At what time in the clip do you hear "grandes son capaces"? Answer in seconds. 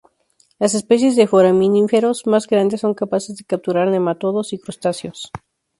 2.47-3.37